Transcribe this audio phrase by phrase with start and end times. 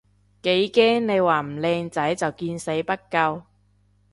[0.41, 3.43] 幾驚你話唔靚仔就見死不救